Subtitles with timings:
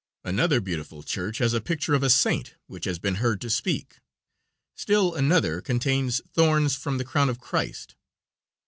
[0.23, 3.99] Another beautiful church has a picture of a saint which has been heard to speak.
[4.73, 7.93] Still another contains thorns from the crown of Christ.